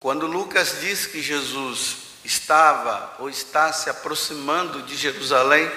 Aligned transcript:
Quando 0.00 0.28
Lucas 0.28 0.76
diz 0.80 1.06
que 1.06 1.20
Jesus 1.20 1.96
estava 2.24 3.16
ou 3.18 3.28
está 3.28 3.72
se 3.72 3.90
aproximando 3.90 4.82
de 4.82 4.94
Jerusalém, 4.96 5.68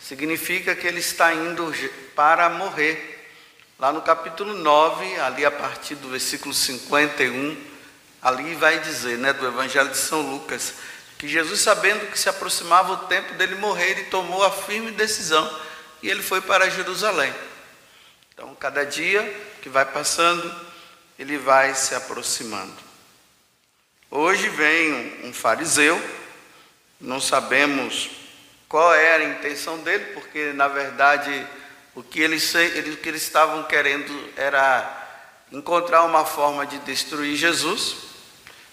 significa 0.00 0.72
que 0.76 0.86
ele 0.86 1.00
está 1.00 1.34
indo 1.34 1.72
para 2.14 2.48
morrer. 2.48 3.28
Lá 3.76 3.92
no 3.92 4.02
capítulo 4.02 4.54
9, 4.54 5.16
ali 5.16 5.44
a 5.44 5.50
partir 5.50 5.96
do 5.96 6.08
versículo 6.08 6.54
51, 6.54 7.60
ali 8.22 8.54
vai 8.54 8.78
dizer, 8.78 9.18
né, 9.18 9.32
do 9.32 9.46
Evangelho 9.46 9.90
de 9.90 9.98
São 9.98 10.22
Lucas, 10.22 10.74
que 11.18 11.26
Jesus, 11.26 11.60
sabendo 11.60 12.08
que 12.10 12.18
se 12.18 12.28
aproximava 12.28 12.92
o 12.92 13.06
tempo 13.08 13.34
dele 13.34 13.56
morrer, 13.56 13.90
ele 13.90 14.04
tomou 14.04 14.44
a 14.44 14.50
firme 14.50 14.92
decisão 14.92 15.60
e 16.04 16.08
ele 16.08 16.22
foi 16.22 16.40
para 16.40 16.70
Jerusalém. 16.70 17.34
Então, 18.32 18.54
cada 18.54 18.84
dia 18.84 19.22
que 19.60 19.68
vai 19.68 19.84
passando, 19.84 20.54
ele 21.18 21.36
vai 21.36 21.74
se 21.74 21.96
aproximando. 21.96 22.85
Hoje 24.10 24.48
vem 24.48 25.20
um 25.24 25.32
fariseu, 25.32 26.00
não 27.00 27.20
sabemos 27.20 28.10
qual 28.68 28.94
era 28.94 29.24
a 29.24 29.28
intenção 29.28 29.78
dele, 29.78 30.12
porque 30.14 30.52
na 30.52 30.68
verdade 30.68 31.44
o 31.92 32.04
que 32.04 32.20
eles, 32.20 32.54
o 32.54 32.96
que 32.98 33.08
eles 33.08 33.22
estavam 33.22 33.64
querendo 33.64 34.32
era 34.36 35.06
encontrar 35.50 36.04
uma 36.04 36.24
forma 36.24 36.64
de 36.64 36.78
destruir 36.80 37.34
Jesus. 37.36 37.96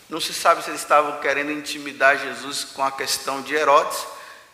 Não 0.07 0.21
se 0.21 0.33
sabe 0.33 0.63
se 0.63 0.69
eles 0.69 0.81
estavam 0.81 1.19
querendo 1.19 1.51
intimidar 1.51 2.17
Jesus 2.19 2.65
com 2.65 2.83
a 2.83 2.91
questão 2.91 3.41
de 3.41 3.55
Herodes. 3.55 4.05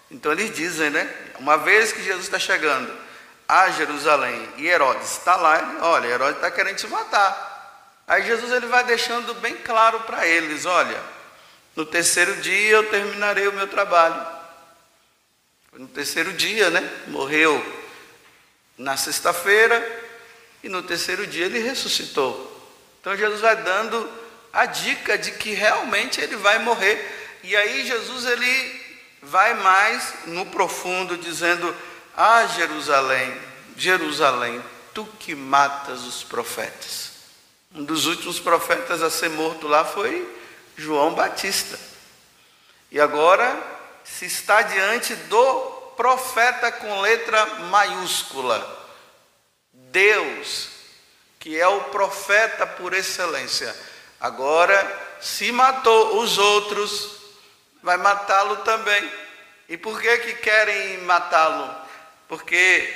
Então 0.10 0.32
eles 0.32 0.56
dizem, 0.56 0.90
né? 0.90 1.14
Uma 1.40 1.58
vez 1.58 1.92
que 1.92 2.02
Jesus 2.02 2.24
está 2.24 2.40
chegando 2.40 2.90
a 3.46 3.70
Jerusalém 3.72 4.48
e 4.58 4.68
Herodes 4.68 5.12
está 5.12 5.36
lá, 5.36 5.80
olha, 5.82 6.08
Herodes 6.08 6.36
está 6.36 6.50
querendo 6.50 6.78
te 6.78 6.88
matar. 6.88 7.49
Aí 8.10 8.26
Jesus 8.26 8.52
ele 8.52 8.66
vai 8.66 8.84
deixando 8.84 9.36
bem 9.36 9.56
claro 9.58 10.00
para 10.00 10.26
eles, 10.26 10.66
olha, 10.66 11.00
no 11.76 11.86
terceiro 11.86 12.36
dia 12.38 12.72
eu 12.72 12.90
terminarei 12.90 13.48
o 13.48 13.54
meu 13.54 13.68
trabalho. 13.68 14.26
No 15.74 15.88
terceiro 15.88 16.34
dia, 16.34 16.72
né? 16.72 16.82
Morreu 17.06 17.64
na 18.76 18.98
sexta-feira 18.98 19.80
e 20.64 20.70
no 20.70 20.82
terceiro 20.82 21.28
dia 21.28 21.46
ele 21.46 21.60
ressuscitou. 21.60 22.48
Então 23.00 23.16
Jesus 23.16 23.42
vai 23.42 23.56
dando 23.58 24.12
a 24.52 24.66
dica 24.66 25.16
de 25.16 25.34
que 25.34 25.52
realmente 25.52 26.20
ele 26.20 26.36
vai 26.36 26.58
morrer. 26.58 27.40
E 27.44 27.56
aí 27.56 27.86
Jesus 27.86 28.26
ele 28.26 28.86
vai 29.22 29.54
mais 29.54 30.16
no 30.26 30.48
profundo 30.48 31.16
dizendo: 31.16 31.76
"Ah, 32.18 32.48
Jerusalém, 32.48 33.40
Jerusalém, 33.78 34.64
tu 34.96 35.06
que 35.20 35.36
matas 35.36 36.02
os 36.06 36.24
profetas". 36.24 37.09
Um 37.76 37.84
dos 37.84 38.08
últimos 38.08 38.40
profetas 38.40 39.04
a 39.04 39.12
ser 39.12 39.30
morto 39.30 39.68
lá 39.68 39.86
foi 39.86 40.28
João 40.76 41.14
Batista. 41.14 41.80
E 42.90 43.00
agora 43.00 43.56
se 44.04 44.26
está 44.26 44.64
diante 44.64 45.14
do 45.16 45.80
profeta 45.96 46.72
com 46.72 47.02
letra 47.02 47.46
maiúscula. 47.70 48.78
Deus, 49.72 50.70
que 51.40 51.60
é 51.60 51.68
o 51.68 51.82
profeta 51.86 52.66
por 52.66 52.94
excelência. 52.94 53.76
Agora, 54.20 55.18
se 55.22 55.52
matou 55.52 56.20
os 56.22 56.40
outros, 56.40 57.18
vai 57.84 57.98
matá-lo 57.98 58.58
também. 58.58 59.12
E 59.68 59.78
por 59.78 60.02
que 60.02 60.18
que 60.18 60.34
querem 60.34 60.98
matá-lo? 61.00 61.72
Porque 62.28 62.92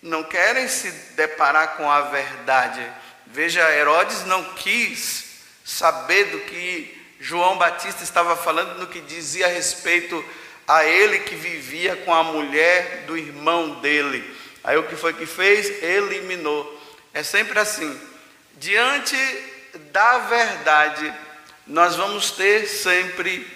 não 0.00 0.22
querem 0.22 0.68
se 0.68 0.92
deparar 1.16 1.76
com 1.76 1.90
a 1.90 2.02
verdade. 2.02 2.88
Veja, 3.26 3.70
Herodes 3.74 4.24
não 4.24 4.42
quis 4.54 5.24
saber 5.64 6.24
do 6.26 6.40
que 6.40 6.96
João 7.20 7.58
Batista 7.58 8.02
estava 8.02 8.36
falando, 8.36 8.78
no 8.78 8.86
que 8.86 9.00
dizia 9.00 9.46
a 9.46 9.50
respeito 9.50 10.24
a 10.66 10.84
ele 10.84 11.20
que 11.20 11.34
vivia 11.34 11.96
com 11.96 12.12
a 12.12 12.22
mulher 12.22 13.04
do 13.06 13.16
irmão 13.16 13.80
dele. 13.80 14.36
Aí 14.62 14.76
o 14.76 14.84
que 14.84 14.96
foi 14.96 15.12
que 15.12 15.26
fez? 15.26 15.82
Eliminou. 15.82 16.80
É 17.14 17.22
sempre 17.22 17.58
assim. 17.58 18.00
Diante 18.54 19.16
da 19.92 20.18
verdade, 20.18 21.12
nós 21.66 21.96
vamos 21.96 22.32
ter 22.32 22.66
sempre 22.66 23.46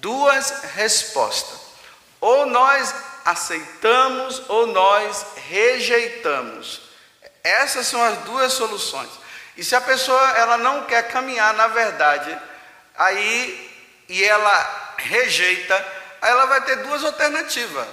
duas 0.00 0.64
respostas. 0.74 1.58
Ou 2.20 2.46
nós 2.46 2.94
aceitamos 3.24 4.42
ou 4.48 4.66
nós 4.66 5.26
rejeitamos. 5.48 6.82
Essas 7.46 7.86
são 7.86 8.02
as 8.02 8.18
duas 8.18 8.52
soluções. 8.52 9.10
E 9.56 9.64
se 9.64 9.74
a 9.74 9.80
pessoa 9.80 10.30
ela 10.32 10.58
não 10.58 10.84
quer 10.84 11.08
caminhar 11.08 11.54
na 11.54 11.66
verdade, 11.68 12.36
aí 12.96 13.64
e 14.08 14.22
ela 14.24 14.94
rejeita, 14.98 15.74
Aí 16.20 16.30
ela 16.30 16.46
vai 16.46 16.60
ter 16.62 16.76
duas 16.76 17.04
alternativas. 17.04 17.86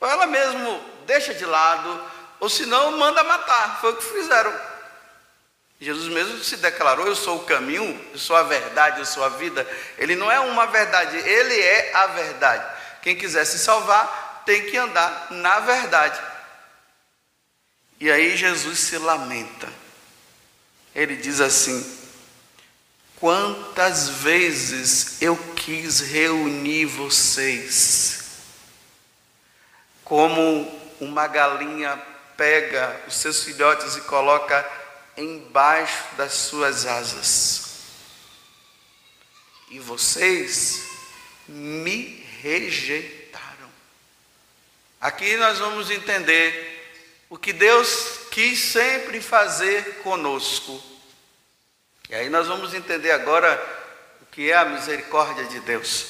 Ou 0.00 0.08
ela 0.08 0.26
mesmo 0.26 0.80
deixa 1.06 1.34
de 1.34 1.44
lado, 1.44 2.04
ou 2.38 2.48
se 2.48 2.66
não, 2.66 2.92
manda 2.92 3.24
matar. 3.24 3.80
Foi 3.80 3.92
o 3.92 3.96
que 3.96 4.04
fizeram. 4.04 4.54
Jesus 5.80 6.08
mesmo 6.12 6.38
se 6.44 6.56
declarou: 6.58 7.06
Eu 7.06 7.16
sou 7.16 7.38
o 7.38 7.44
caminho, 7.44 8.00
eu 8.12 8.18
sou 8.18 8.36
a 8.36 8.42
verdade, 8.42 9.00
eu 9.00 9.04
sou 9.04 9.24
a 9.24 9.28
vida. 9.30 9.66
Ele 9.98 10.14
não 10.14 10.30
é 10.30 10.38
uma 10.40 10.66
verdade, 10.66 11.16
ele 11.16 11.58
é 11.60 11.90
a 11.94 12.06
verdade. 12.06 12.64
Quem 13.02 13.16
quiser 13.16 13.44
se 13.44 13.58
salvar 13.58 14.42
tem 14.46 14.66
que 14.66 14.76
andar 14.76 15.28
na 15.30 15.60
verdade. 15.60 16.20
E 18.04 18.10
aí 18.10 18.36
Jesus 18.36 18.80
se 18.80 18.98
lamenta. 18.98 19.66
Ele 20.94 21.16
diz 21.16 21.40
assim: 21.40 21.82
Quantas 23.16 24.10
vezes 24.10 25.22
eu 25.22 25.34
quis 25.54 26.00
reunir 26.00 26.84
vocês, 26.84 28.42
como 30.04 30.70
uma 31.00 31.26
galinha 31.26 31.96
pega 32.36 32.94
os 33.08 33.14
seus 33.14 33.42
filhotes 33.42 33.96
e 33.96 34.02
coloca 34.02 34.70
embaixo 35.16 36.14
das 36.18 36.34
suas 36.34 36.84
asas. 36.84 37.70
E 39.70 39.78
vocês 39.78 40.90
me 41.48 42.22
rejeitaram. 42.42 43.70
Aqui 45.00 45.38
nós 45.38 45.58
vamos 45.58 45.90
entender 45.90 46.73
o 47.34 47.36
que 47.36 47.52
Deus 47.52 48.20
quis 48.30 48.60
sempre 48.60 49.20
fazer 49.20 50.02
conosco 50.02 50.94
e 52.14 52.14
aí 52.14 52.28
nós 52.28 52.46
vamos 52.46 52.74
entender 52.74 53.10
agora 53.10 53.60
o 54.22 54.26
que 54.26 54.50
é 54.50 54.54
a 54.54 54.64
misericórdia 54.66 55.44
de 55.46 55.58
Deus. 55.60 56.06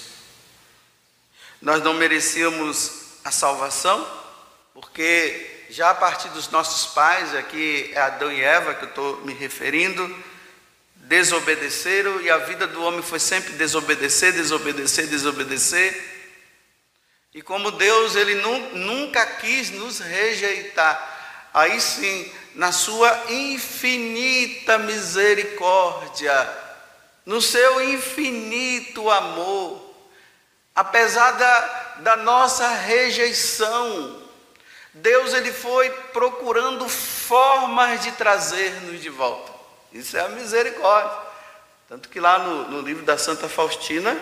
Nós 1.62 1.82
não 1.82 1.94
merecíamos 1.94 3.20
a 3.24 3.30
salvação, 3.30 4.06
porque 4.74 5.64
já 5.70 5.90
a 5.90 5.94
partir 5.94 6.28
dos 6.28 6.50
nossos 6.50 6.92
pais, 6.92 7.34
aqui 7.34 7.90
é 7.94 8.00
Adão 8.00 8.30
e 8.30 8.42
Eva 8.42 8.74
que 8.74 8.84
eu 8.84 8.88
estou 8.88 9.16
me 9.24 9.32
referindo, 9.32 10.14
desobedeceram 10.96 12.20
e 12.20 12.28
a 12.28 12.38
vida 12.38 12.66
do 12.66 12.82
homem 12.82 13.00
foi 13.00 13.18
sempre 13.18 13.54
desobedecer, 13.54 14.32
desobedecer, 14.32 15.06
desobedecer. 15.06 16.12
E 17.32 17.40
como 17.40 17.70
Deus, 17.70 18.14
Ele 18.14 18.34
nunca 18.74 19.24
quis 19.24 19.70
nos 19.70 20.00
rejeitar, 20.00 21.13
aí 21.54 21.80
sim, 21.80 22.30
na 22.56 22.72
sua 22.72 23.30
infinita 23.30 24.76
misericórdia, 24.76 26.64
no 27.24 27.40
seu 27.40 27.80
infinito 27.80 29.08
amor, 29.08 29.94
apesar 30.74 31.30
da, 31.30 31.60
da 32.00 32.16
nossa 32.16 32.66
rejeição, 32.68 34.20
Deus 34.92 35.32
ele 35.32 35.52
foi 35.52 35.88
procurando 36.12 36.88
formas 36.88 38.02
de 38.02 38.10
trazer-nos 38.12 39.00
de 39.00 39.08
volta. 39.08 39.52
Isso 39.92 40.16
é 40.16 40.20
a 40.20 40.28
misericórdia. 40.28 41.16
Tanto 41.88 42.08
que 42.08 42.18
lá 42.18 42.40
no, 42.40 42.68
no 42.68 42.80
livro 42.80 43.04
da 43.04 43.16
Santa 43.16 43.48
Faustina, 43.48 44.18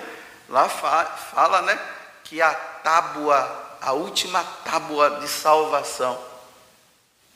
lá 0.49 0.69
fala, 0.69 1.05
fala 1.06 1.62
né, 1.62 1.81
que 2.25 2.43
a 2.43 2.52
tábua, 2.55 3.78
a 3.81 3.93
última 3.93 4.44
tábua 4.64 5.20
de 5.20 5.28
salvação, 5.28 6.31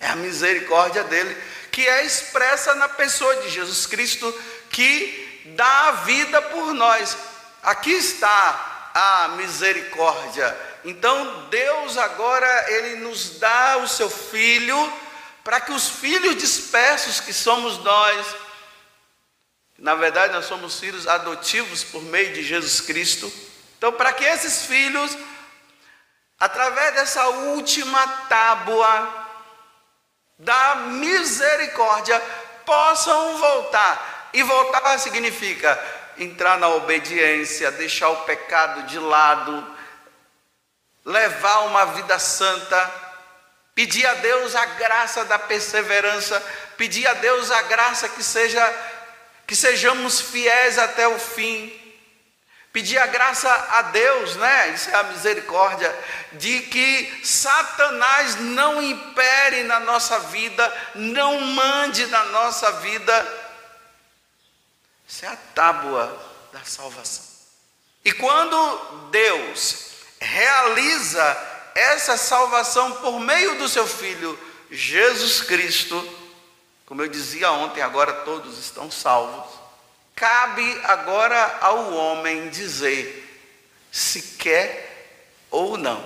é 0.00 0.08
a 0.08 0.16
misericórdia 0.16 1.04
dele, 1.04 1.36
que 1.70 1.86
é 1.86 2.04
expressa 2.04 2.74
na 2.74 2.88
pessoa 2.88 3.36
de 3.36 3.50
Jesus 3.50 3.86
Cristo, 3.86 4.32
que 4.70 5.44
dá 5.56 5.88
a 5.88 5.92
vida 5.92 6.42
por 6.42 6.74
nós. 6.74 7.16
Aqui 7.62 7.92
está 7.92 8.90
a 8.94 9.28
misericórdia. 9.36 10.56
Então 10.84 11.48
Deus 11.50 11.98
agora 11.98 12.72
ele 12.72 12.96
nos 12.96 13.38
dá 13.38 13.78
o 13.78 13.88
seu 13.88 14.08
filho 14.08 14.92
para 15.42 15.60
que 15.60 15.72
os 15.72 15.88
filhos 15.88 16.36
dispersos 16.36 17.20
que 17.20 17.32
somos 17.32 17.78
nós, 17.78 18.26
na 19.78 19.94
verdade 19.94 20.32
nós 20.32 20.46
somos 20.46 20.80
filhos 20.80 21.06
adotivos 21.06 21.84
por 21.84 22.02
meio 22.02 22.32
de 22.32 22.42
Jesus 22.42 22.80
Cristo. 22.80 23.32
Então 23.76 23.92
para 23.92 24.12
que 24.12 24.24
esses 24.24 24.64
filhos 24.66 25.16
através 26.38 26.94
dessa 26.94 27.26
última 27.28 28.06
tábua 28.28 29.25
da 30.38 30.76
misericórdia 30.76 32.20
possam 32.64 33.38
voltar 33.38 34.30
E 34.32 34.42
voltar 34.42 34.98
significa 34.98 35.82
entrar 36.18 36.58
na 36.58 36.68
obediência, 36.68 37.70
deixar 37.70 38.08
o 38.10 38.22
pecado 38.22 38.82
de 38.84 38.98
lado, 38.98 39.76
levar 41.04 41.60
uma 41.66 41.86
vida 41.86 42.18
santa, 42.18 42.90
pedir 43.74 44.06
a 44.06 44.14
Deus 44.14 44.54
a 44.54 44.64
graça 44.64 45.24
da 45.24 45.38
perseverança, 45.38 46.40
pedir 46.76 47.06
a 47.06 47.14
Deus 47.14 47.50
a 47.50 47.62
graça 47.62 48.08
que 48.08 48.22
seja 48.22 48.92
que 49.46 49.54
sejamos 49.54 50.20
fiéis 50.20 50.76
até 50.76 51.06
o 51.06 51.18
fim. 51.18 51.85
Pedir 52.76 52.98
a 52.98 53.06
graça 53.06 53.50
a 53.70 53.80
Deus, 53.80 54.36
né? 54.36 54.68
Isso 54.74 54.90
é 54.90 54.94
a 54.96 55.04
misericórdia, 55.04 55.98
de 56.32 56.60
que 56.60 57.24
Satanás 57.24 58.36
não 58.36 58.82
impere 58.82 59.62
na 59.62 59.80
nossa 59.80 60.18
vida, 60.18 60.90
não 60.94 61.40
mande 61.40 62.04
na 62.08 62.22
nossa 62.26 62.70
vida. 62.72 63.50
Isso 65.08 65.24
é 65.24 65.28
a 65.28 65.36
tábua 65.54 66.22
da 66.52 66.62
salvação. 66.64 67.24
E 68.04 68.12
quando 68.12 69.08
Deus 69.10 69.92
realiza 70.20 71.24
essa 71.74 72.18
salvação 72.18 72.92
por 72.96 73.18
meio 73.18 73.56
do 73.56 73.70
seu 73.70 73.86
Filho, 73.86 74.38
Jesus 74.70 75.40
Cristo, 75.40 75.96
como 76.84 77.00
eu 77.00 77.08
dizia 77.08 77.50
ontem, 77.52 77.80
agora 77.80 78.12
todos 78.12 78.58
estão 78.58 78.90
salvos. 78.90 79.65
Cabe 80.16 80.80
agora 80.84 81.58
ao 81.60 81.92
homem 81.92 82.48
dizer 82.48 83.22
se 83.92 84.22
quer 84.38 85.12
ou 85.50 85.76
não. 85.76 86.02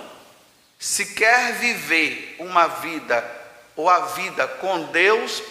Se 0.77 1.13
quer 1.13 1.53
viver 1.53 2.35
uma 2.39 2.67
vida 2.67 3.23
ou 3.73 3.89
a 3.89 3.99
vida 4.07 4.47
com 4.47 4.83
Deus 4.91 5.41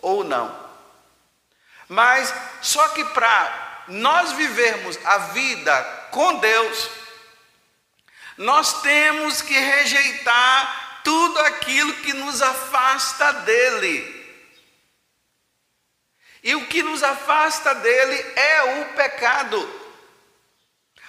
ou 0.00 0.24
não. 0.24 0.58
Mas 1.86 2.32
só 2.62 2.88
que 2.88 3.04
para 3.04 3.84
nós 3.88 4.32
vivermos 4.32 4.98
a 5.04 5.18
vida 5.18 5.82
com 6.10 6.36
Deus, 6.36 6.88
nós 8.38 8.80
temos 8.80 9.42
que 9.42 9.52
rejeitar 9.52 11.00
tudo 11.04 11.38
aquilo 11.40 11.92
que 11.94 12.14
nos 12.14 12.40
afasta 12.40 13.32
dele. 13.32 14.21
E 16.42 16.54
o 16.54 16.66
que 16.66 16.82
nos 16.82 17.02
afasta 17.02 17.74
dele 17.74 18.32
é 18.36 18.62
o 18.80 18.84
pecado. 18.96 19.82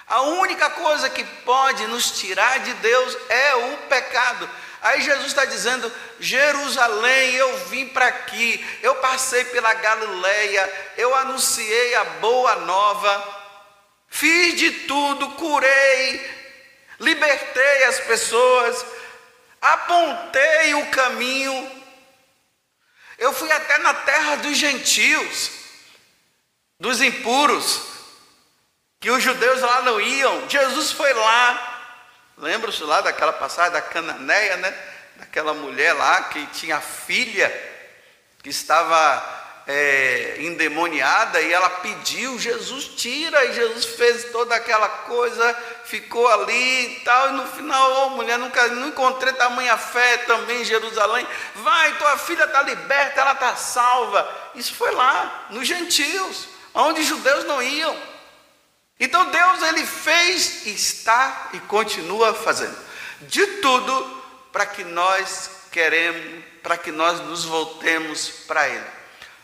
A 0.08 0.22
única 0.22 0.70
coisa 0.70 1.10
que 1.10 1.24
pode 1.24 1.88
nos 1.88 2.12
tirar 2.12 2.60
de 2.60 2.74
Deus 2.76 3.18
é 3.30 3.56
o 3.56 3.78
pecado. 3.90 4.50
Aí 4.82 5.02
Jesus 5.02 5.28
está 5.28 5.46
dizendo: 5.46 5.92
Jerusalém, 6.20 7.34
eu 7.36 7.58
vim 7.68 7.88
para 7.88 8.08
aqui, 8.08 8.64
eu 8.84 8.96
passei 8.96 9.46
pela 9.46 9.74
Galileia, 9.74 10.92
eu 10.98 11.16
anunciei 11.16 11.96
a 11.96 12.04
boa 12.04 12.58
nova, 12.58 13.42
fiz 14.10 14.56
de 14.56 14.72
tudo, 14.72 15.30
curei, 15.32 16.22
libertei 17.00 17.84
as 17.86 18.02
pessoas, 18.02 18.86
apontei 19.62 20.74
o 20.76 20.86
caminho, 20.88 21.83
eu 23.18 23.34
fui 23.34 23.52
até 23.52 23.78
na 23.80 23.94
terra 23.94 24.36
dos 24.38 24.58
gentios, 24.58 25.52
dos 26.80 27.02
impuros, 27.02 27.82
que 29.00 29.12
os 29.12 29.22
judeus 29.22 29.62
lá 29.62 29.82
não 29.82 30.00
iam. 30.00 30.50
Jesus 30.50 30.92
foi 30.92 31.14
lá. 31.14 31.70
Lembra-se 32.38 32.84
lá 32.84 33.02
daquela 33.02 33.34
passagem 33.34 33.74
da 33.74 33.82
Cananeia, 33.82 34.58
né? 34.58 34.74
Daquela 35.18 35.54
mulher 35.54 35.94
lá 35.94 36.24
que 36.24 36.46
tinha 36.48 36.80
filha 36.82 37.50
que 38.42 38.50
estava 38.50 39.43
é, 39.66 40.38
endemoniada 40.40 41.42
e 41.42 41.54
ela 41.54 41.70
pediu, 41.70 42.38
Jesus 42.40 42.86
tira, 42.96 43.46
e 43.46 43.54
Jesus 43.54 43.86
fez 43.86 44.32
toda 44.32 44.56
aquela 44.56 44.88
coisa, 44.88 45.54
ficou 45.86 46.28
ali 46.28 46.98
e 46.98 47.00
tal, 47.02 47.30
e 47.30 47.34
no 47.34 47.48
final, 47.48 48.06
oh, 48.06 48.10
mulher, 48.12 48.38
nunca 48.38 48.68
não 48.70 48.90
encontrei 48.90 49.34
tamanha 49.34 49.78
fé 49.78 50.18
também 50.18 50.62
em 50.62 50.66
Jerusalém, 50.66 51.26
vai, 51.56 51.98
tua 51.98 52.18
filha 52.18 52.44
está 52.44 52.62
liberta, 52.62 53.22
ela 53.22 53.34
está 53.34 53.56
salva. 53.56 54.52
Isso 54.56 54.74
foi 54.76 54.92
lá, 54.92 55.48
nos 55.50 55.68
gentios, 55.68 56.48
onde 56.74 57.02
os 57.02 57.08
judeus 57.08 57.46
não 57.46 57.62
iam. 57.62 57.96
Então 59.00 59.26
Deus 59.32 59.62
ele 59.64 59.86
fez, 59.86 60.66
está 60.66 61.50
e 61.54 61.60
continua 61.62 62.34
fazendo 62.34 62.94
de 63.28 63.46
tudo 63.58 64.24
para 64.52 64.66
que 64.66 64.84
nós 64.84 65.50
queremos, 65.72 66.44
para 66.62 66.78
que 66.78 66.92
nós 66.92 67.20
nos 67.22 67.46
voltemos 67.46 68.30
para 68.48 68.68
Ele. 68.70 69.03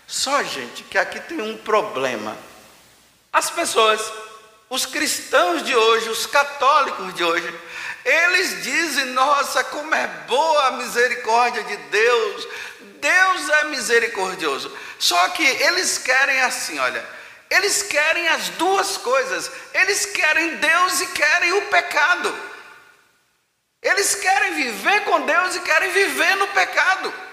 Só, 0.09 0.41
gente, 0.41 0.83
que 0.85 0.97
aqui 0.97 1.19
tem 1.19 1.39
um 1.39 1.55
problema. 1.55 2.35
As 3.31 3.51
pessoas, 3.51 4.01
os 4.67 4.83
cristãos 4.83 5.63
de 5.63 5.75
hoje, 5.75 6.09
os 6.09 6.25
católicos 6.25 7.13
de 7.13 7.23
hoje, 7.23 7.53
eles 8.03 8.63
dizem: 8.63 9.05
nossa, 9.11 9.63
como 9.65 9.93
é 9.93 10.07
boa 10.27 10.65
a 10.65 10.71
misericórdia 10.71 11.63
de 11.63 11.77
Deus, 11.77 12.47
Deus 12.99 13.49
é 13.49 13.63
misericordioso. 13.65 14.75
Só 14.97 15.29
que 15.29 15.43
eles 15.45 15.99
querem 15.99 16.41
assim, 16.41 16.79
olha, 16.79 17.07
eles 17.47 17.83
querem 17.83 18.27
as 18.29 18.49
duas 18.49 18.97
coisas, 18.97 19.51
eles 19.75 20.07
querem 20.07 20.55
Deus 20.55 21.01
e 21.01 21.07
querem 21.07 21.53
o 21.53 21.61
pecado. 21.67 22.35
Eles 23.79 24.15
querem 24.15 24.55
viver 24.55 25.03
com 25.03 25.21
Deus 25.21 25.55
e 25.55 25.59
querem 25.59 25.91
viver 25.91 26.35
no 26.35 26.47
pecado. 26.47 27.28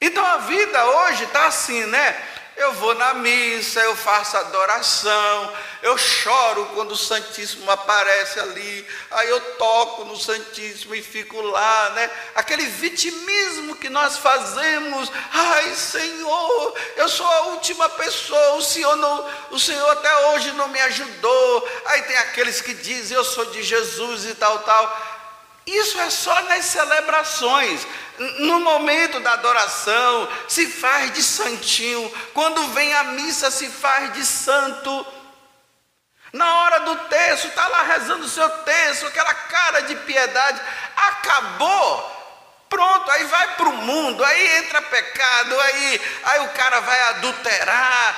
Então 0.00 0.24
a 0.24 0.38
vida 0.38 0.82
hoje 0.86 1.24
está 1.24 1.46
assim, 1.46 1.84
né? 1.84 2.26
Eu 2.56 2.72
vou 2.74 2.94
na 2.94 3.14
missa, 3.14 3.80
eu 3.80 3.94
faço 3.96 4.36
adoração, 4.36 5.52
eu 5.82 5.96
choro 5.96 6.66
quando 6.74 6.92
o 6.92 6.96
Santíssimo 6.96 7.70
aparece 7.70 8.38
ali, 8.40 8.86
aí 9.10 9.30
eu 9.30 9.40
toco 9.56 10.04
no 10.04 10.16
Santíssimo 10.16 10.94
e 10.94 11.02
fico 11.02 11.40
lá, 11.40 11.90
né? 11.90 12.10
Aquele 12.34 12.64
vitimismo 12.66 13.76
que 13.76 13.88
nós 13.88 14.18
fazemos, 14.18 15.10
ai 15.32 15.74
Senhor, 15.74 16.74
eu 16.96 17.08
sou 17.08 17.26
a 17.26 17.40
última 17.48 17.88
pessoa, 17.90 18.56
o 18.56 18.62
Senhor, 18.62 18.96
não, 18.96 19.30
o 19.50 19.58
Senhor 19.58 19.88
até 19.90 20.14
hoje 20.28 20.52
não 20.52 20.68
me 20.68 20.80
ajudou. 20.80 21.68
Aí 21.86 22.02
tem 22.02 22.16
aqueles 22.16 22.60
que 22.60 22.74
dizem, 22.74 23.16
eu 23.16 23.24
sou 23.24 23.46
de 23.46 23.62
Jesus 23.62 24.24
e 24.24 24.34
tal, 24.34 24.58
tal. 24.60 25.19
Isso 25.70 26.00
é 26.00 26.10
só 26.10 26.42
nas 26.42 26.64
celebrações. 26.64 27.86
No 28.40 28.60
momento 28.60 29.20
da 29.20 29.32
adoração, 29.32 30.28
se 30.48 30.66
faz 30.66 31.12
de 31.12 31.22
santinho. 31.22 32.12
Quando 32.34 32.68
vem 32.68 32.92
a 32.94 33.04
missa, 33.04 33.50
se 33.50 33.68
faz 33.68 34.12
de 34.12 34.24
santo. 34.24 35.06
Na 36.32 36.62
hora 36.62 36.80
do 36.80 36.96
texto, 37.08 37.48
está 37.48 37.66
lá 37.68 37.82
rezando 37.82 38.24
o 38.24 38.28
seu 38.28 38.48
texto, 38.48 39.06
aquela 39.06 39.34
cara 39.34 39.80
de 39.82 39.94
piedade. 39.96 40.60
Acabou. 40.96 42.18
Pronto, 42.68 43.10
aí 43.10 43.24
vai 43.24 43.56
para 43.56 43.68
o 43.68 43.76
mundo, 43.78 44.24
aí 44.24 44.58
entra 44.58 44.80
pecado, 44.80 45.60
aí, 45.60 46.00
aí 46.22 46.40
o 46.44 46.50
cara 46.50 46.78
vai 46.78 47.00
adulterar, 47.08 48.16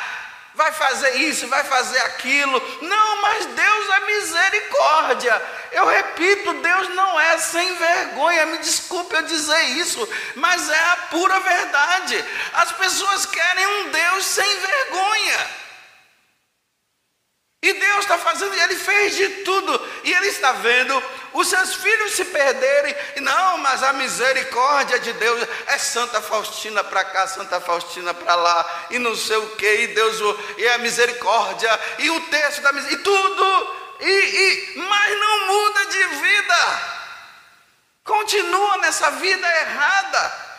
vai 0.54 0.70
fazer 0.72 1.16
isso, 1.16 1.48
vai 1.48 1.64
fazer 1.64 1.98
aquilo. 2.00 2.78
Não, 2.82 3.22
mas 3.22 3.46
Deus 3.46 3.88
é 3.88 4.00
misericórdia. 4.00 5.42
Eu 5.72 5.86
repito, 5.86 6.52
Deus 6.54 6.88
não 6.90 7.18
é 7.18 7.38
sem 7.38 7.74
vergonha. 7.76 8.46
Me 8.46 8.58
desculpe 8.58 9.14
eu 9.14 9.22
dizer 9.22 9.62
isso, 9.70 10.08
mas 10.36 10.68
é 10.68 10.84
a 10.84 10.96
pura 11.10 11.40
verdade. 11.40 12.24
As 12.54 12.72
pessoas 12.72 13.26
querem 13.26 13.66
um 13.66 13.90
Deus 13.90 14.24
sem 14.24 14.58
vergonha. 14.60 15.62
E 17.64 17.72
Deus 17.74 18.00
está 18.00 18.18
fazendo, 18.18 18.52
Ele 18.54 18.74
fez 18.74 19.14
de 19.14 19.28
tudo, 19.44 19.88
e 20.02 20.12
Ele 20.12 20.26
está 20.26 20.50
vendo 20.50 21.00
os 21.32 21.48
seus 21.48 21.76
filhos 21.76 22.12
se 22.12 22.24
perderem. 22.24 22.94
Não, 23.20 23.58
mas 23.58 23.84
a 23.84 23.92
misericórdia 23.92 24.98
de 24.98 25.12
Deus 25.12 25.48
é 25.68 25.78
Santa 25.78 26.20
Faustina 26.20 26.82
para 26.82 27.04
cá, 27.04 27.26
Santa 27.28 27.60
Faustina 27.60 28.12
para 28.12 28.34
lá, 28.34 28.86
e 28.90 28.98
não 28.98 29.14
sei 29.14 29.36
o 29.36 29.50
que, 29.50 29.74
e 29.82 29.86
Deus, 29.88 30.18
e 30.58 30.68
a 30.70 30.78
misericórdia, 30.78 31.80
e 32.00 32.10
o 32.10 32.20
texto 32.22 32.62
da 32.62 32.72
misericórdia, 32.72 33.00
e 33.00 33.04
tudo, 33.04 33.81
e, 34.02 34.74
e, 34.74 34.78
mas 34.78 35.18
não 35.18 35.46
muda 35.46 35.86
de 35.86 36.04
vida, 36.04 36.82
continua 38.04 38.78
nessa 38.78 39.10
vida 39.12 39.46
errada 39.60 40.52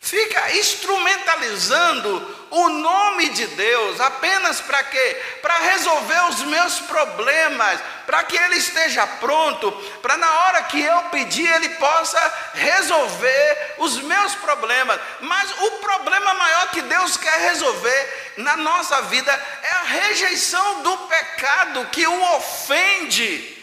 fica 0.00 0.56
instrumentalizando 0.56 2.36
o 2.50 2.68
nome 2.68 3.28
de 3.28 3.46
Deus 3.48 4.00
apenas 4.00 4.60
para 4.60 4.82
quê? 4.82 5.22
Para 5.40 5.56
resolver 5.58 6.20
os 6.30 6.42
meus 6.42 6.80
problemas, 6.80 7.80
para 8.06 8.24
que 8.24 8.36
Ele 8.36 8.56
esteja 8.56 9.06
pronto, 9.06 9.70
para 10.02 10.16
na 10.16 10.28
hora 10.28 10.62
que 10.64 10.82
eu 10.82 11.02
pedir 11.10 11.46
Ele 11.46 11.68
possa 11.70 12.50
resolver 12.54 13.74
os 13.78 14.00
meus 14.02 14.34
problemas. 14.34 14.98
Mas 15.20 15.48
o 15.60 15.70
problema 15.78 16.34
maior 16.34 16.70
que 16.70 16.82
Deus 16.82 17.16
quer 17.16 17.38
resolver 17.42 18.34
na 18.38 18.56
nossa 18.56 19.02
vida 19.02 19.59
rejeição 19.90 20.82
do 20.82 20.96
pecado 20.98 21.86
que 21.86 22.06
o 22.06 22.36
ofende. 22.36 23.58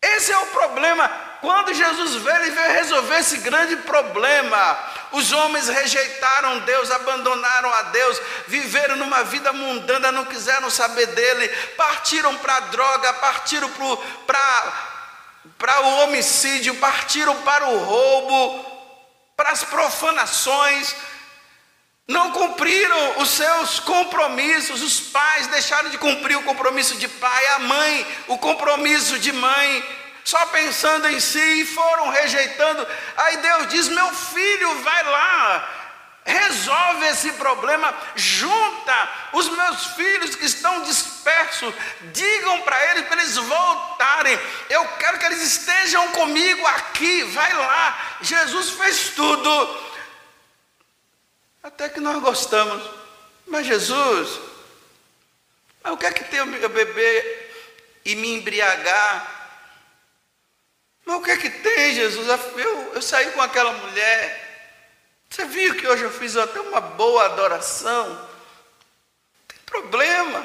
Esse 0.00 0.32
é 0.32 0.38
o 0.38 0.46
problema. 0.46 1.08
Quando 1.40 1.74
Jesus 1.74 2.14
veio, 2.16 2.36
ele 2.36 2.50
veio 2.50 2.72
resolver 2.72 3.18
esse 3.18 3.38
grande 3.38 3.74
problema 3.76 4.78
Os 5.10 5.32
homens 5.32 5.68
rejeitaram 5.68 6.60
Deus, 6.60 6.90
abandonaram 6.90 7.72
a 7.74 7.82
Deus, 7.82 8.20
viveram 8.46 8.96
numa 8.96 9.24
vida 9.24 9.52
mundana, 9.52 10.12
não 10.12 10.24
quiseram 10.24 10.70
saber 10.70 11.06
dele, 11.06 11.48
partiram 11.76 12.36
para 12.38 12.56
a 12.56 12.60
droga, 12.60 13.12
partiram 13.14 13.70
para 15.58 15.80
o 15.80 16.02
homicídio, 16.02 16.76
partiram 16.76 17.34
para 17.42 17.68
o 17.68 17.78
roubo, 17.78 18.64
para 19.36 19.50
as 19.50 19.64
profanações 19.64 20.94
não 22.08 22.32
cumpriram 22.32 23.20
os 23.20 23.30
seus 23.30 23.78
compromissos, 23.80 24.82
os 24.82 25.00
pais 25.00 25.46
deixaram 25.48 25.88
de 25.88 25.98
cumprir 25.98 26.36
o 26.36 26.42
compromisso 26.42 26.96
de 26.96 27.06
pai, 27.06 27.46
a 27.54 27.58
mãe, 27.60 28.06
o 28.26 28.38
compromisso 28.38 29.18
de 29.18 29.32
mãe, 29.32 29.84
só 30.24 30.46
pensando 30.46 31.08
em 31.08 31.20
si 31.20 31.38
e 31.38 31.66
foram 31.66 32.08
rejeitando. 32.08 32.86
Aí 33.16 33.36
Deus 33.36 33.68
diz: 33.68 33.88
Meu 33.88 34.12
filho, 34.12 34.82
vai 34.82 35.04
lá, 35.04 35.68
resolve 36.24 37.06
esse 37.06 37.32
problema, 37.32 37.94
junta 38.16 39.08
os 39.32 39.48
meus 39.48 39.86
filhos 39.94 40.34
que 40.34 40.44
estão 40.44 40.82
dispersos, 40.82 41.72
digam 42.12 42.62
para 42.62 42.90
eles 42.90 43.06
para 43.06 43.22
eles 43.22 43.36
voltarem. 43.36 44.38
Eu 44.68 44.84
quero 44.98 45.18
que 45.18 45.26
eles 45.26 45.42
estejam 45.42 46.08
comigo 46.08 46.66
aqui, 46.66 47.22
vai 47.24 47.52
lá. 47.54 48.16
Jesus 48.22 48.70
fez 48.70 49.10
tudo 49.10 49.91
até 51.62 51.88
que 51.88 52.00
nós 52.00 52.20
gostamos. 52.20 52.82
Mas 53.46 53.66
Jesus, 53.66 54.40
mas 55.82 55.92
o 55.92 55.96
que 55.96 56.06
é 56.06 56.12
que 56.12 56.24
tem 56.24 56.38
eu 56.38 56.68
beber 56.68 58.00
e 58.04 58.14
me 58.14 58.34
embriagar? 58.34 59.40
Mas 61.04 61.16
o 61.16 61.22
que 61.22 61.30
é 61.30 61.36
que 61.36 61.50
tem, 61.50 61.94
Jesus? 61.94 62.26
Eu, 62.56 62.94
eu 62.94 63.02
saí 63.02 63.30
com 63.32 63.42
aquela 63.42 63.72
mulher. 63.72 64.40
Você 65.28 65.44
viu 65.44 65.74
que 65.76 65.86
hoje 65.86 66.02
eu 66.02 66.10
fiz 66.10 66.36
até 66.36 66.60
uma 66.60 66.80
boa 66.80 67.24
adoração? 67.24 68.08
Não 68.08 68.26
tem 69.48 69.58
problema. 69.66 70.44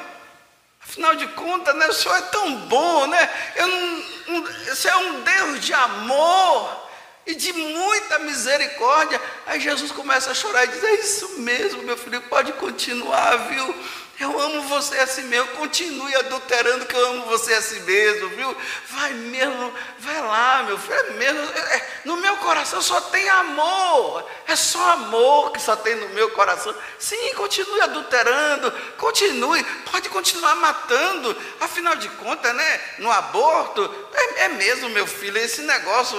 Afinal 0.80 1.14
de 1.14 1.26
contas, 1.28 1.74
né, 1.76 1.86
o 1.86 1.92
Senhor 1.92 2.16
é 2.16 2.22
tão 2.22 2.56
bom, 2.62 3.06
né? 3.06 3.52
Eu 3.56 3.68
não, 3.68 4.42
você 4.64 4.88
é 4.88 4.96
um 4.96 5.20
Deus 5.22 5.60
de 5.64 5.74
amor 5.74 6.87
e 7.28 7.34
de 7.34 7.52
muita 7.52 8.18
misericórdia. 8.20 9.20
Aí 9.46 9.60
Jesus 9.60 9.92
começa 9.92 10.30
a 10.30 10.34
chorar 10.34 10.64
e 10.64 10.68
diz: 10.68 10.82
É 10.82 10.94
isso 10.94 11.38
mesmo, 11.40 11.82
meu 11.82 11.96
filho, 11.96 12.20
pode 12.22 12.52
continuar, 12.54 13.36
viu? 13.48 13.74
Eu 14.18 14.40
amo 14.40 14.62
você 14.62 14.98
assim 14.98 15.22
mesmo, 15.24 15.46
continue 15.52 16.12
adulterando 16.16 16.86
que 16.86 16.96
eu 16.96 17.10
amo 17.10 17.26
você 17.26 17.54
assim 17.54 17.78
mesmo, 17.82 18.30
viu? 18.30 18.56
Vai 18.88 19.12
mesmo, 19.12 19.72
vai 20.00 20.20
lá, 20.20 20.64
meu 20.64 20.76
filho, 20.76 20.94
é 20.94 21.10
mesmo. 21.10 21.40
É, 21.40 21.76
é, 21.76 22.00
no 22.04 22.16
meu 22.16 22.36
coração 22.38 22.82
só 22.82 23.00
tem 23.00 23.28
amor, 23.28 24.28
é 24.48 24.56
só 24.56 24.90
amor 24.90 25.52
que 25.52 25.60
só 25.60 25.76
tem 25.76 25.94
no 25.94 26.08
meu 26.08 26.30
coração. 26.30 26.74
Sim, 26.98 27.32
continue 27.34 27.80
adulterando, 27.82 28.72
continue, 28.96 29.62
pode 29.88 30.08
continuar 30.08 30.56
matando. 30.56 31.36
Afinal 31.60 31.94
de 31.94 32.08
contas, 32.08 32.52
né? 32.52 32.80
No 32.98 33.12
aborto, 33.12 34.08
é, 34.12 34.46
é 34.46 34.48
mesmo, 34.48 34.88
meu 34.88 35.06
filho, 35.06 35.38
esse 35.38 35.62
negócio 35.62 36.18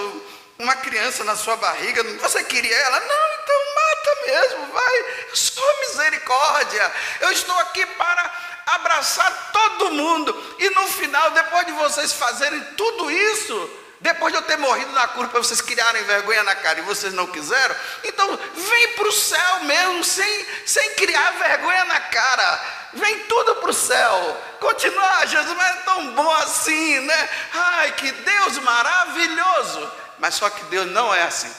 uma 0.60 0.76
criança 0.76 1.24
na 1.24 1.34
sua 1.34 1.56
barriga, 1.56 2.04
você 2.20 2.44
queria 2.44 2.76
ela? 2.76 3.00
Não, 3.00 3.34
então 3.42 3.74
mata 3.74 4.26
mesmo, 4.26 4.72
vai. 4.72 5.04
Só 5.34 5.80
misericórdia. 5.80 6.92
Eu 7.20 7.32
estou 7.32 7.58
aqui 7.60 7.84
para 7.86 8.30
abraçar 8.66 9.50
todo 9.52 9.92
mundo. 9.92 10.56
E 10.58 10.70
no 10.70 10.86
final, 10.88 11.30
depois 11.30 11.66
de 11.66 11.72
vocês 11.72 12.12
fazerem 12.12 12.60
tudo 12.76 13.10
isso, 13.10 13.70
depois 14.00 14.32
de 14.32 14.38
eu 14.38 14.42
ter 14.42 14.58
morrido 14.58 14.92
na 14.92 15.08
cruz 15.08 15.30
para 15.30 15.42
vocês 15.42 15.60
criarem 15.62 16.04
vergonha 16.04 16.42
na 16.42 16.54
cara 16.54 16.78
e 16.78 16.82
vocês 16.82 17.12
não 17.12 17.26
quiseram, 17.26 17.74
então 18.04 18.38
vem 18.54 18.88
para 18.94 19.08
o 19.08 19.12
céu 19.12 19.60
mesmo, 19.64 20.04
sem, 20.04 20.46
sem 20.66 20.94
criar 20.94 21.32
vergonha 21.32 21.84
na 21.86 22.00
cara. 22.00 22.60
Vem 22.92 23.20
tudo 23.20 23.56
para 23.56 23.70
o 23.70 23.74
céu. 23.74 24.42
Continua, 24.58 25.26
Jesus, 25.26 25.56
mas 25.56 25.76
é 25.76 25.80
tão 25.80 26.12
bom 26.12 26.30
assim, 26.36 27.00
né? 27.00 27.28
Ai, 27.52 27.92
que 27.92 28.10
Deus 28.12 28.58
maravilhoso. 28.58 29.90
Mas 30.20 30.34
só 30.34 30.48
que 30.50 30.62
Deus 30.66 30.86
não 30.90 31.12
é 31.12 31.22
assim. 31.22 31.52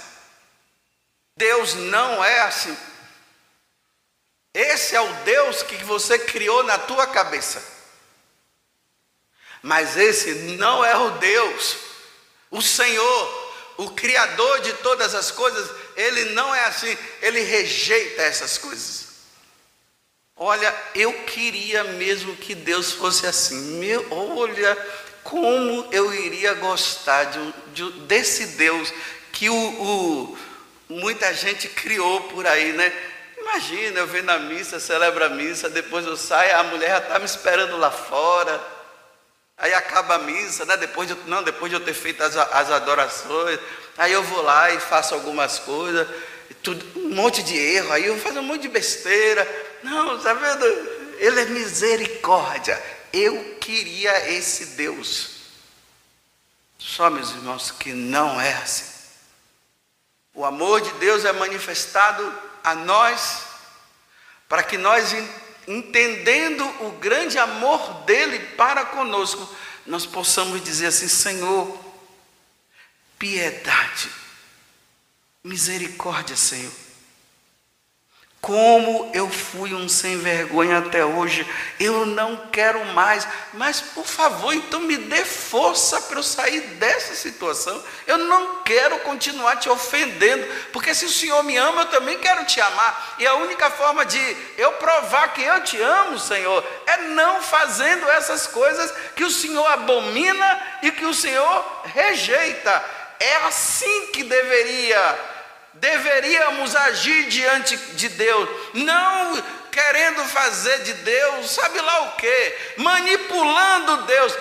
Deus 1.36 1.74
não 1.74 2.24
é 2.24 2.42
assim. 2.42 2.78
Esse 4.54 4.96
é 4.96 5.02
o 5.02 5.14
Deus 5.24 5.64
que 5.64 5.78
você 5.84 6.20
criou 6.20 6.64
na 6.64 6.78
tua 6.78 7.08
cabeça. 7.08 7.62
Mas 9.64 9.98
esse 9.98 10.34
não 10.58 10.86
é 10.86 10.96
o 10.96 11.12
Deus, 11.12 11.78
o 12.50 12.62
Senhor, 12.62 13.54
o 13.78 13.90
Criador 13.92 14.62
de 14.62 14.74
todas 14.74 15.16
as 15.16 15.32
coisas, 15.32 15.70
ele 15.96 16.26
não 16.32 16.54
é 16.54 16.66
assim, 16.66 16.96
ele 17.22 17.42
rejeita 17.42 18.22
essas 18.22 18.58
coisas. 18.58 19.08
Olha, 20.36 20.76
eu 20.96 21.14
queria 21.26 21.84
mesmo 21.84 22.36
que 22.36 22.56
Deus 22.56 22.92
fosse 22.92 23.26
assim. 23.28 23.60
Meu, 23.80 24.06
olha, 24.12 24.76
como 25.24 25.88
eu 25.92 26.14
iria 26.14 26.54
gostar 26.56 27.26
de, 27.26 27.54
de, 27.74 27.92
desse 28.02 28.46
Deus 28.58 28.94
que 29.32 29.50
o, 29.50 29.56
o, 29.56 30.38
muita 30.90 31.34
gente 31.34 31.68
criou 31.70 32.22
por 32.24 32.46
aí, 32.46 32.74
né? 32.74 32.92
Imagina, 33.38 34.00
eu 34.00 34.08
venho 34.08 34.26
na 34.26 34.38
missa, 34.38 34.80
celebro 34.80 35.26
a 35.26 35.30
missa, 35.30 35.70
depois 35.70 36.06
eu 36.06 36.16
saio, 36.16 36.58
a 36.58 36.64
mulher 36.64 36.90
já 36.90 36.98
está 37.00 37.20
me 37.20 37.26
esperando 37.26 37.78
lá 37.78 37.90
fora. 37.90 38.62
Aí 39.58 39.74
acaba 39.74 40.16
a 40.16 40.20
missa, 40.20 40.66
né? 40.66 40.78
Depois 40.78 41.08
de, 41.08 41.16
não, 41.28 41.44
depois 41.44 41.70
de 41.70 41.76
eu 41.76 41.84
ter 41.84 41.94
feito 41.94 42.24
as, 42.24 42.36
as 42.36 42.72
adorações, 42.72 43.60
aí 43.98 44.12
eu 44.12 44.24
vou 44.24 44.42
lá 44.42 44.72
e 44.72 44.80
faço 44.80 45.14
algumas 45.14 45.60
coisas, 45.60 46.08
tudo, 46.64 47.00
um 47.00 47.14
monte 47.16 47.44
de 47.44 47.58
erro, 47.58 47.92
aí 47.92 48.06
eu 48.06 48.18
faço 48.18 48.40
um 48.40 48.44
monte 48.44 48.64
de 48.64 48.70
besteira. 48.70 49.48
Não, 49.84 50.18
está 50.18 50.34
vendo? 50.34 50.66
Ele 51.18 51.42
é 51.42 51.46
misericórdia, 51.46 52.82
eu 53.14 53.58
queria 53.60 54.30
esse 54.32 54.68
Deus. 54.78 55.42
Só, 56.78 57.10
meus 57.10 57.30
irmãos, 57.32 57.72
que 57.72 57.94
não 57.94 58.40
é 58.40 58.54
assim. 58.54 58.92
O 60.34 60.46
amor 60.46 60.82
de 60.82 60.92
Deus 60.94 61.26
é 61.26 61.32
manifestado 61.32 62.34
a 62.64 62.74
nós, 62.74 63.44
para 64.48 64.64
que 64.64 64.78
nós, 64.78 65.14
entendendo 65.68 66.64
o 66.86 66.92
grande 66.94 67.38
amor 67.38 68.06
dele 68.06 68.40
para 68.56 68.86
conosco, 68.86 69.48
nós 69.86 70.06
possamos 70.06 70.64
dizer 70.64 70.88
assim: 70.88 71.08
Senhor, 71.08 71.78
piedade, 73.20 74.10
misericórdia, 75.44 76.36
Senhor. 76.36 76.72
Como 78.42 79.12
eu 79.14 79.30
fui 79.30 79.72
um 79.76 79.88
sem 79.88 80.18
vergonha 80.18 80.80
até 80.80 81.06
hoje, 81.06 81.48
eu 81.80 82.08
não 82.08 82.48
quero 82.52 82.84
mais. 82.86 83.28
Mas, 83.54 83.80
por 83.80 84.04
favor, 84.04 84.52
então 84.52 84.80
me 84.80 84.98
dê 84.98 85.24
força 85.24 86.02
para 86.02 86.18
eu 86.18 86.24
sair 86.24 86.60
dessa 86.80 87.14
situação. 87.14 87.84
Eu 88.08 88.18
não 88.18 88.64
quero 88.64 88.98
continuar 89.02 89.58
te 89.58 89.70
ofendendo, 89.70 90.44
porque 90.74 90.96
se 90.96 91.06
o 91.06 91.10
Senhor 91.10 91.44
me 91.44 91.56
ama, 91.56 91.84
eu 91.84 91.90
também 91.90 92.18
quero 92.18 92.44
te 92.46 92.60
amar. 92.60 93.16
E 93.20 93.28
a 93.28 93.36
única 93.36 93.70
forma 93.70 94.04
de 94.04 94.38
eu 94.58 94.72
provar 94.74 95.34
que 95.34 95.44
eu 95.44 95.64
te 95.64 95.80
amo, 95.80 96.18
Senhor, 96.18 96.66
é 96.88 96.98
não 97.10 97.44
fazendo 97.44 98.10
essas 98.10 98.48
coisas 98.48 98.92
que 99.16 99.24
o 99.24 99.30
Senhor 99.30 99.68
abomina 99.68 100.80
e 100.82 100.90
que 100.90 101.06
o 101.06 101.14
Senhor 101.14 101.82
rejeita. 101.94 102.84
É 103.20 103.36
assim 103.46 104.08
que 104.08 104.24
deveria 104.24 105.31
deveríamos 105.74 106.76
agir 106.76 107.28
diante 107.28 107.78
de 107.78 108.10
Deus, 108.10 108.50
não 108.74 109.44
querendo 109.72 110.24
fazer 110.26 110.84
de 110.84 110.94
Deus, 110.94 111.50
sabe 111.50 111.80
lá 111.80 112.02
o 112.04 112.16
que, 112.18 112.56
manipulando 112.78 114.06
Deus. 114.06 114.34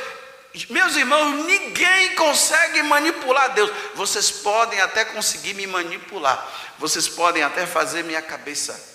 Meus 0.68 0.96
irmãos, 0.96 1.44
ninguém 1.44 2.14
consegue 2.16 2.82
manipular 2.82 3.54
Deus. 3.54 3.70
Vocês 3.94 4.30
podem 4.30 4.80
até 4.80 5.04
conseguir 5.04 5.54
me 5.54 5.66
manipular, 5.66 6.74
vocês 6.78 7.06
podem 7.08 7.42
até 7.42 7.66
fazer 7.66 8.02
minha 8.02 8.20
cabeça, 8.20 8.88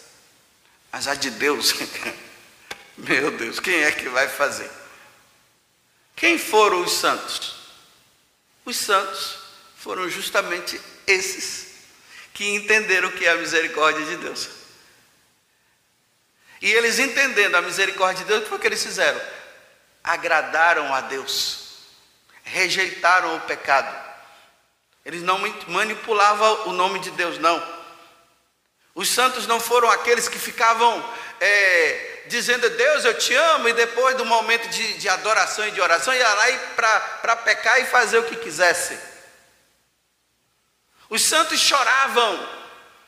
mas 0.92 1.08
a 1.08 1.16
de 1.16 1.30
Deus, 1.30 1.74
meu 2.98 3.32
Deus, 3.32 3.60
quem 3.60 3.84
é 3.84 3.92
que 3.92 4.10
vai 4.10 4.28
fazer? 4.28 4.70
Quem 6.16 6.38
foram 6.38 6.82
os 6.82 6.94
santos? 6.94 7.56
Os 8.66 8.76
santos 8.76 9.38
foram 9.78 10.10
justamente 10.10 10.80
esses 11.06 11.75
que 12.36 12.54
entenderam 12.54 13.08
o 13.08 13.12
que 13.14 13.26
é 13.26 13.32
a 13.32 13.36
misericórdia 13.36 14.06
de 14.06 14.18
Deus. 14.18 14.50
E 16.62 16.70
eles 16.72 17.00
entendendo 17.00 17.56
a 17.56 17.62
misericórdia 17.62 18.24
de 18.24 18.28
Deus, 18.28 18.42
o 18.42 18.44
que 18.44 18.50
foi 18.50 18.60
que 18.60 18.68
eles 18.68 18.84
fizeram? 18.84 19.20
Agradaram 20.04 20.94
a 20.94 21.00
Deus, 21.00 21.80
rejeitaram 22.44 23.38
o 23.38 23.42
pecado. 23.42 24.04
Eles 25.06 25.24
não 25.24 25.40
manipulavam 25.68 26.68
o 26.68 26.74
nome 26.74 27.00
de 27.00 27.10
Deus, 27.12 27.40
não. 27.40 27.64
Os 28.94 29.08
santos 29.08 29.48
não 29.48 29.60
foram 29.60 29.90
aqueles 29.90 30.28
que 30.28 30.38
ficavam 30.38 31.10
é, 31.40 32.24
dizendo, 32.28 32.70
Deus, 32.70 33.06
eu 33.06 33.18
te 33.18 33.34
amo, 33.34 33.70
e 33.70 33.74
depois 33.74 34.18
do 34.18 34.26
momento 34.26 34.68
de, 34.68 34.98
de 34.98 35.08
adoração 35.08 35.66
e 35.68 35.72
de 35.72 35.80
oração, 35.80 36.14
ia 36.14 36.34
lá 36.34 36.46
para 36.76 37.36
pecar 37.38 37.80
e 37.80 37.86
fazer 37.86 38.18
o 38.18 38.26
que 38.26 38.36
quisesse. 38.36 39.15
Os 41.10 41.22
santos 41.22 41.60
choravam 41.60 42.50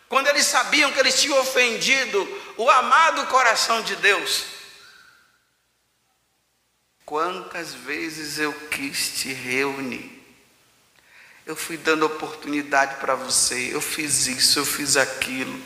quando 0.07 0.27
eles 0.27 0.45
sabiam 0.45 0.91
que 0.91 0.99
eles 0.99 1.19
tinham 1.19 1.39
ofendido 1.39 2.27
o 2.57 2.69
amado 2.69 3.27
coração 3.27 3.81
de 3.81 3.95
Deus. 3.97 4.45
Quantas 7.05 7.73
vezes 7.73 8.37
eu 8.37 8.53
quis 8.69 9.19
te 9.19 9.31
reunir? 9.31 10.13
Eu 11.45 11.55
fui 11.55 11.77
dando 11.77 12.05
oportunidade 12.05 12.95
para 12.95 13.15
você, 13.15 13.73
eu 13.73 13.79
fiz 13.79 14.27
isso, 14.27 14.59
eu 14.59 14.65
fiz 14.65 14.97
aquilo. 14.97 15.57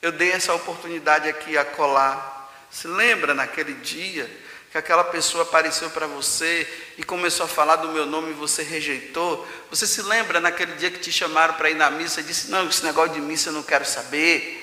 Eu 0.00 0.12
dei 0.12 0.30
essa 0.30 0.54
oportunidade 0.54 1.28
aqui 1.28 1.58
a 1.58 1.64
colar. 1.64 2.40
Se 2.70 2.86
lembra 2.86 3.34
naquele 3.34 3.74
dia 3.74 4.30
que 4.72 4.78
aquela 4.78 5.04
pessoa 5.04 5.42
apareceu 5.42 5.90
para 5.90 6.06
você 6.06 6.66
e 6.96 7.02
começou 7.02 7.44
a 7.44 7.48
falar 7.48 7.76
do 7.76 7.88
meu 7.88 8.06
nome 8.06 8.30
e 8.30 8.32
você 8.32 8.62
rejeitou? 8.62 9.46
Você 9.68 9.86
se 9.86 10.00
lembra 10.00 10.40
naquele 10.40 10.72
dia 10.76 10.90
que 10.90 10.98
te 10.98 11.12
chamaram 11.12 11.52
para 11.54 11.68
ir 11.68 11.74
na 11.74 11.90
missa 11.90 12.20
e 12.20 12.24
disse: 12.24 12.50
Não, 12.50 12.66
esse 12.66 12.82
negócio 12.82 13.12
de 13.12 13.20
missa 13.20 13.50
eu 13.50 13.52
não 13.52 13.62
quero 13.62 13.84
saber. 13.84 14.60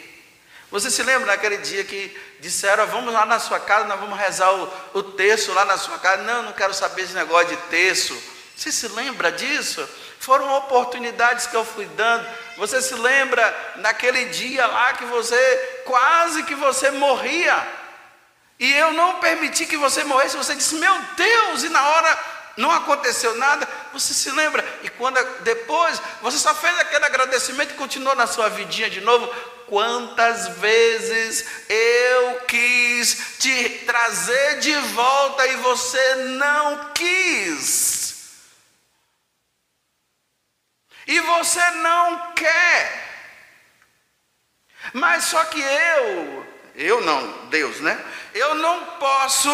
Você 0.72 0.90
se 0.90 1.04
lembra 1.04 1.28
naquele 1.28 1.58
dia 1.58 1.84
que 1.84 2.18
disseram: 2.40 2.88
Vamos 2.88 3.14
lá 3.14 3.24
na 3.24 3.38
sua 3.38 3.60
casa, 3.60 3.86
nós 3.86 4.00
vamos 4.00 4.18
rezar 4.18 4.52
o, 4.52 4.74
o 4.96 5.04
texto 5.04 5.54
lá 5.54 5.64
na 5.64 5.78
sua 5.78 6.00
casa? 6.00 6.24
Não, 6.24 6.42
não 6.42 6.54
quero 6.54 6.74
saber 6.74 7.04
esse 7.04 7.14
negócio 7.14 7.50
de 7.50 7.58
texto. 7.70 8.20
Você 8.56 8.72
se 8.72 8.88
lembra 8.88 9.32
disso? 9.32 9.88
Foram 10.20 10.58
oportunidades 10.58 11.46
que 11.46 11.56
eu 11.56 11.64
fui 11.64 11.86
dando. 11.86 12.28
Você 12.58 12.82
se 12.82 12.96
lembra 12.96 13.76
naquele 13.78 14.26
dia 14.26 14.66
lá 14.66 14.94
que 14.94 15.06
você 15.06 15.38
quase 15.86 16.42
que 16.44 16.56
você 16.56 16.90
morria. 16.90 17.79
E 18.60 18.72
eu 18.74 18.94
não 18.94 19.20
permiti 19.20 19.66
que 19.66 19.78
você 19.78 20.04
morresse. 20.04 20.38
Você 20.38 20.56
disse: 20.56 20.76
"Meu 20.76 21.02
Deus!" 21.16 21.64
E 21.64 21.70
na 21.70 21.88
hora 21.88 22.20
não 22.58 22.72
aconteceu 22.72 23.36
nada. 23.36 23.68
Você 23.94 24.14
se 24.14 24.30
lembra? 24.32 24.64
E 24.84 24.90
quando 24.90 25.24
depois 25.42 26.02
você 26.22 26.38
só 26.38 26.54
fez 26.54 26.78
aquele 26.80 27.06
agradecimento 27.06 27.72
e 27.72 27.78
continuou 27.78 28.16
na 28.16 28.28
sua 28.28 28.50
vidinha 28.50 28.90
de 28.90 29.02
novo. 29.02 29.28
Quantas 29.68 30.48
vezes 30.58 31.46
eu 31.70 32.40
quis 32.48 33.38
te 33.38 33.70
trazer 33.86 34.60
de 34.60 34.76
volta 34.76 35.46
e 35.46 35.56
você 35.58 36.16
não 36.16 36.92
quis? 36.94 38.00
e 41.10 41.20
você 41.22 41.72
não 41.72 42.34
quer. 42.34 43.10
Mas 44.94 45.24
só 45.26 45.44
que 45.46 45.60
eu, 45.60 46.46
eu 46.76 47.02
não, 47.02 47.48
Deus, 47.48 47.80
né? 47.80 48.04
Eu 48.34 48.56
não 48.56 48.86
posso 48.98 49.50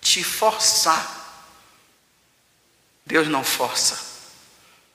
te 0.00 0.22
forçar. 0.24 1.20
Deus 3.04 3.28
não 3.28 3.44
força. 3.44 4.12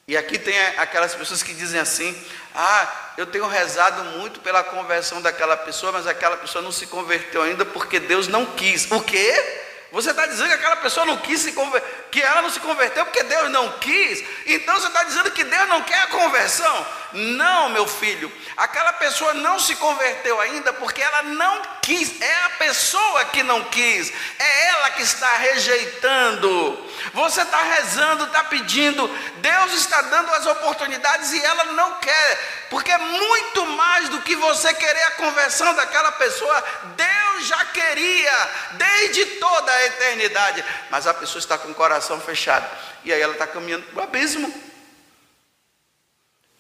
E 0.08 0.16
aqui 0.16 0.40
tem 0.40 0.58
aquelas 0.78 1.14
pessoas 1.14 1.44
que 1.44 1.54
dizem 1.54 1.80
assim: 1.80 2.16
ah, 2.56 3.14
eu 3.18 3.26
tenho 3.26 3.48
rezado 3.48 4.04
muito 4.18 4.40
pela 4.40 4.64
conversão 4.64 5.22
daquela 5.22 5.58
pessoa, 5.58 5.92
mas 5.92 6.08
aquela 6.08 6.38
pessoa 6.38 6.62
não 6.62 6.72
se 6.72 6.88
converteu 6.88 7.44
ainda 7.44 7.66
porque 7.66 8.00
Deus 8.00 8.28
não 8.28 8.46
quis. 8.46 8.90
O 8.90 9.02
quê? 9.02 9.67
Você 9.92 10.10
está 10.10 10.26
dizendo 10.26 10.50
que 10.50 10.56
aquela 10.56 10.76
pessoa 10.78 11.06
não 11.06 11.18
quis 11.18 11.40
se 11.40 11.54
converter, 11.54 12.08
que 12.12 12.22
ela 12.22 12.42
não 12.42 12.50
se 12.50 12.60
converteu 12.60 13.06
porque 13.06 13.24
Deus 13.24 13.50
não 13.50 13.72
quis. 13.80 14.24
Então 14.46 14.76
você 14.76 14.88
está 14.88 15.04
dizendo 15.04 15.32
que 15.32 15.46
Deus 15.46 15.70
não 15.70 15.82
quer 15.82 16.00
a 16.00 16.08
conversão? 16.08 16.86
Não, 17.14 17.70
meu 17.70 17.88
filho. 17.88 18.32
Aquela 18.58 18.92
pessoa 18.94 19.34
não 19.34 19.58
se 19.60 19.76
converteu 19.76 20.42
ainda 20.42 20.74
porque 20.74 21.02
ela 21.02 21.24
não 21.24 21.62
quis. 21.82 22.22
É 22.22 22.36
a 22.46 22.50
pessoa 22.52 23.26
que 23.26 23.44
não 23.44 23.64
quis. 23.66 24.12
É 24.38 24.68
ela 24.68 24.90
que 24.90 25.04
está 25.04 25.38
rejeitando. 25.38 26.87
Você 27.14 27.42
está 27.42 27.62
rezando, 27.62 28.26
está 28.26 28.44
pedindo. 28.46 29.08
Deus 29.38 29.74
está 29.74 30.02
dando 30.02 30.32
as 30.34 30.46
oportunidades 30.46 31.32
e 31.34 31.44
ela 31.44 31.66
não 31.74 32.00
quer. 32.00 32.68
Porque 32.70 32.92
é 32.92 32.98
muito 32.98 33.66
mais 33.66 34.10
do 34.10 34.22
que 34.22 34.36
você 34.36 34.74
querer 34.74 35.04
a 35.04 35.12
conversão 35.12 35.74
daquela 35.76 36.12
pessoa. 36.14 36.64
Deus 36.96 37.48
já 37.48 37.66
queria 37.66 38.50
desde 38.74 39.26
toda 39.38 39.72
a 39.72 39.86
eternidade. 39.86 40.64
Mas 40.90 41.08
a 41.08 41.14
pessoa 41.14 41.40
está 41.40 41.58
com 41.58 41.70
o 41.70 41.76
coração 41.76 42.20
fechado. 42.20 42.68
E 43.04 43.14
aí 43.14 43.22
ela 43.22 43.34
está 43.34 43.48
caminhando 43.48 43.86
para 43.88 44.00
o 44.00 44.04
abismo. 44.04 44.54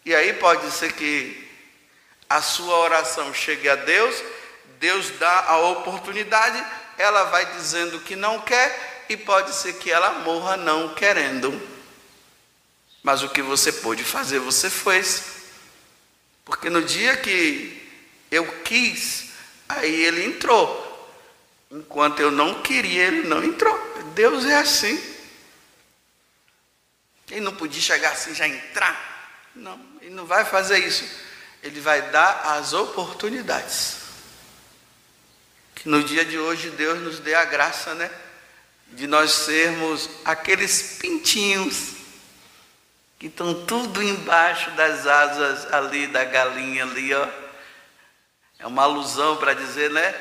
E 0.05 0.15
aí 0.15 0.33
pode 0.33 0.71
ser 0.71 0.93
que 0.93 1.45
a 2.29 2.41
sua 2.41 2.77
oração 2.77 3.33
chegue 3.33 3.69
a 3.69 3.75
Deus, 3.75 4.15
Deus 4.79 5.09
dá 5.11 5.45
a 5.47 5.57
oportunidade, 5.59 6.63
ela 6.97 7.25
vai 7.25 7.45
dizendo 7.53 7.99
que 7.99 8.15
não 8.15 8.39
quer, 8.41 8.96
e 9.09 9.17
pode 9.17 9.53
ser 9.55 9.73
que 9.73 9.91
ela 9.91 10.19
morra 10.19 10.57
não 10.57 10.93
querendo. 10.93 11.59
Mas 13.03 13.23
o 13.23 13.29
que 13.29 13.41
você 13.41 13.71
pôde 13.71 14.03
fazer, 14.03 14.39
você 14.39 14.69
fez. 14.69 15.23
Porque 16.43 16.69
no 16.69 16.81
dia 16.81 17.15
que 17.17 17.81
eu 18.29 18.45
quis, 18.63 19.29
aí 19.67 20.05
ele 20.05 20.25
entrou. 20.25 20.85
Enquanto 21.71 22.19
eu 22.19 22.31
não 22.31 22.61
queria, 22.61 23.05
ele 23.05 23.27
não 23.27 23.43
entrou. 23.43 23.77
Deus 24.13 24.45
é 24.45 24.55
assim. 24.55 25.01
Quem 27.25 27.41
não 27.41 27.55
podia 27.55 27.81
chegar 27.81 28.11
assim 28.13 28.33
já 28.33 28.47
entrar? 28.47 29.51
Não, 29.53 29.79
ele 30.01 30.15
não 30.15 30.25
vai 30.25 30.45
fazer 30.45 30.79
isso. 30.79 31.05
Ele 31.61 31.79
vai 31.79 32.09
dar 32.09 32.57
as 32.57 32.73
oportunidades. 32.73 33.97
Que 35.75 35.89
no 35.89 36.03
dia 36.03 36.23
de 36.23 36.37
hoje 36.37 36.69
Deus 36.71 36.99
nos 36.99 37.19
dê 37.19 37.35
a 37.35 37.45
graça, 37.45 37.93
né? 37.93 38.09
De 38.91 39.07
nós 39.07 39.31
sermos 39.31 40.09
aqueles 40.25 40.97
pintinhos 40.99 41.93
que 43.19 43.27
estão 43.27 43.65
tudo 43.65 44.01
embaixo 44.01 44.71
das 44.71 45.05
asas 45.05 45.73
ali 45.73 46.07
da 46.07 46.23
galinha 46.23 46.83
ali, 46.83 47.13
ó. 47.13 47.27
É 48.59 48.65
uma 48.65 48.83
alusão 48.83 49.37
para 49.37 49.53
dizer, 49.53 49.91
né? 49.91 50.15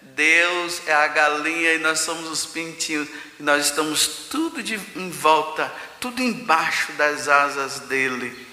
Deus 0.00 0.82
é 0.86 0.92
a 0.92 1.06
galinha 1.08 1.74
e 1.74 1.78
nós 1.78 2.00
somos 2.00 2.28
os 2.28 2.46
pintinhos. 2.46 3.08
E 3.38 3.42
nós 3.42 3.66
estamos 3.66 4.06
tudo 4.30 4.62
de, 4.62 4.74
em 4.96 5.10
volta, 5.10 5.72
tudo 6.00 6.22
embaixo 6.22 6.92
das 6.92 7.28
asas 7.28 7.80
dele. 7.80 8.46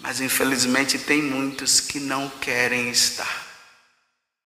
Mas 0.00 0.20
infelizmente 0.20 0.98
tem 0.98 1.22
muitos 1.22 1.80
que 1.80 1.98
não 1.98 2.28
querem 2.28 2.90
estar. 2.90 3.47